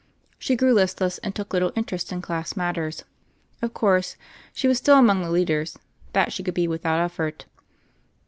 [0.39, 3.03] She grew listless, and took little interest in class matters.
[3.61, 4.15] Of course,
[4.51, 5.77] she was still among the leaders:
[6.13, 7.45] that she could be without effort.